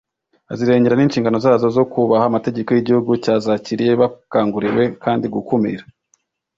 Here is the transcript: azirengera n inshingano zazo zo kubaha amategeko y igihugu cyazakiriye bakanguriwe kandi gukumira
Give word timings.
azirengera 0.51 0.95
n 0.97 1.01
inshingano 1.05 1.37
zazo 1.45 1.67
zo 1.77 1.83
kubaha 1.91 2.25
amategeko 2.27 2.69
y 2.71 2.79
igihugu 2.83 3.11
cyazakiriye 3.23 3.91
bakanguriwe 4.01 4.83
kandi 5.03 5.25
gukumira 5.35 5.83